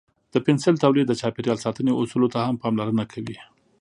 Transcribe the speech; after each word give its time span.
د 0.33 0.35
پنسل 0.45 0.75
تولید 0.83 1.05
د 1.07 1.13
چاپیریال 1.21 1.57
ساتنې 1.65 1.91
اصولو 2.01 2.31
ته 2.33 2.39
هم 2.47 2.55
پاملرنه 2.63 3.03
کوي. 3.13 3.37